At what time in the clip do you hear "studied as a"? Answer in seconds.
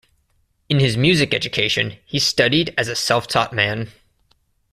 2.17-2.95